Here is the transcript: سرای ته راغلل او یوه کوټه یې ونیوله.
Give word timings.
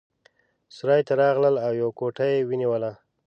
سرای 0.75 1.01
ته 1.07 1.13
راغلل 1.21 1.55
او 1.65 1.71
یوه 1.81 1.91
کوټه 1.99 2.25
یې 2.31 2.47
ونیوله. 2.49 2.91